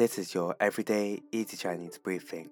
[0.00, 2.48] This is your everyday easy Chinese briefing.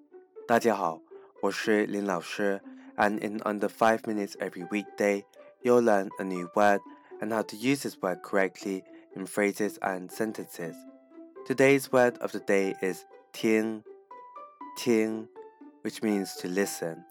[0.47, 1.01] 大家好，
[1.41, 2.61] 我是林老师
[2.95, 5.23] ，and in under five minutes every weekday,
[5.63, 6.79] you'll learn a new word
[7.19, 8.83] and how to use this word correctly
[9.15, 10.75] in phrases and sentences.
[11.47, 13.03] Today's word of the day is
[13.33, 13.83] ting,
[14.77, 15.27] ting,
[15.81, 17.03] which means to listen.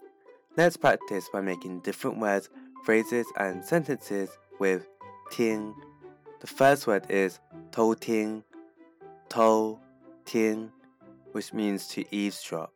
[0.55, 2.49] Let's practice by making different words,
[2.85, 4.87] phrases, and sentences with
[5.31, 5.75] ting.
[6.39, 7.41] The first word is
[7.73, 8.45] tou ting,
[9.27, 9.79] tou.
[10.29, 10.71] 听,
[11.31, 12.71] which means to eavesdrop.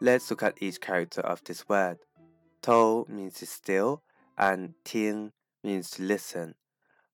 [0.00, 1.98] Let's look at each character of this word.
[2.62, 4.02] Tou means to still,
[4.38, 5.32] and ting
[5.64, 6.54] means to listen.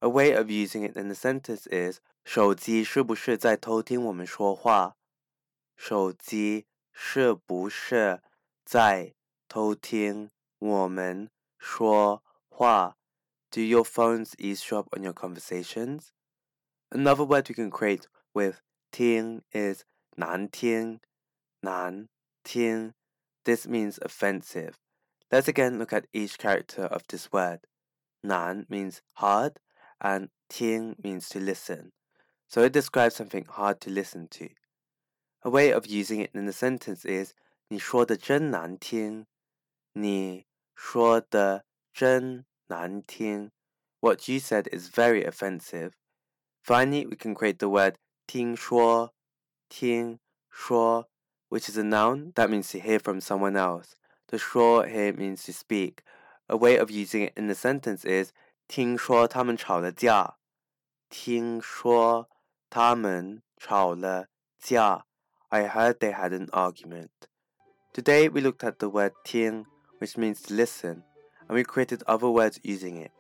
[0.03, 4.97] A way of using it in the sentence is 手机是不是在偷听我们说话？
[5.77, 8.21] 手机是不是
[8.67, 9.15] 在
[9.49, 12.99] 偷听我们说话
[13.51, 16.11] ？Do your phones eavesdrop on your conversations?
[16.91, 18.61] Another word we can create with
[18.92, 19.84] 听 is
[20.16, 21.00] 难听，
[21.62, 22.08] 难
[22.44, 22.94] 听.
[23.44, 24.76] This means offensive.
[25.30, 27.62] Let's again look at each character of this word.
[28.22, 29.60] 难 means hard
[30.00, 31.92] and 听 means to listen.
[32.48, 34.50] So it describes something hard to listen to.
[35.44, 37.34] A way of using it in a sentence is
[37.68, 39.26] 你说的真难听。
[39.94, 40.46] 你
[40.76, 43.52] 说的真难听.
[44.00, 45.92] What you said is very offensive.
[46.64, 47.98] Finally, we can create the word
[48.30, 49.14] 听说,
[49.70, 51.08] 听说,
[51.50, 53.96] which is a noun that means to hear from someone else.
[54.28, 56.04] The 说 here means to speak.
[56.48, 58.32] A way of using it in the sentence is
[58.68, 60.38] 听说他们吵了架。
[61.10, 62.30] 听说
[62.70, 64.28] 他们吵了
[64.60, 65.06] 架.
[65.50, 67.10] I heard they had an argument.
[67.94, 69.66] Today we looked at the word 听,
[70.00, 71.04] which means to listen,
[71.48, 73.12] and we created other words using it.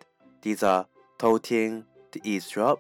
[0.42, 2.80] These are 偷听, to eavesdrop,